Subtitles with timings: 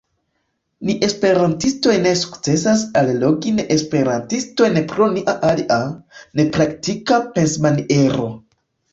[0.89, 5.77] Ni esperantistoj ne sukcesas allogi neesperantistojn pro nia alia,
[6.41, 8.27] nepraktika pensmaniero.